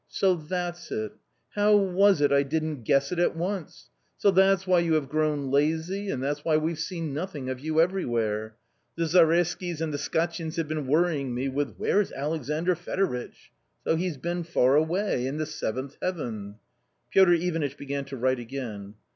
[0.21, 1.11] "So, that's it!
[1.51, 3.91] How was it I didn't guess it at once?
[4.17, 7.59] So that's why you have grown lazy, and that's why we have seen nothing of
[7.59, 8.55] you everywhere.
[8.95, 13.51] The Zareyskys and the Skat chins have been worrying me with 'Where's Alexandr Fedoritch?'
[13.85, 16.55] So he's been far away— in the seventh heaven!"
[17.15, 18.95] Eotr Ivanitch began to jwrite again.